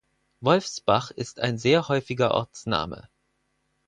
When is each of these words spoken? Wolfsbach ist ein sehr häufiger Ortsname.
Wolfsbach 0.39 1.11
ist 1.11 1.39
ein 1.41 1.59
sehr 1.59 1.87
häufiger 1.87 2.31
Ortsname. 2.31 3.07